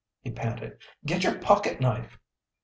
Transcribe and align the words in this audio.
he 0.23 0.31
panted. 0.31 0.79
"Get 1.05 1.23
your 1.23 1.37
pocket 1.37 1.79
knife!" 1.79 2.17